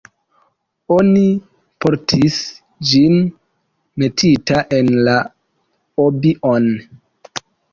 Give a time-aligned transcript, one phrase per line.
[0.95, 1.25] Oni
[1.85, 2.39] portis
[2.93, 3.13] ĝin
[4.05, 5.19] metita en la
[6.07, 6.71] "obi-on".